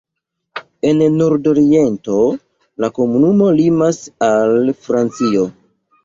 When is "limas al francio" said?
3.59-5.45